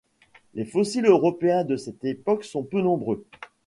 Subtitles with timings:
[0.55, 3.23] Les fossiles européens de cette époque sont peu nombreux.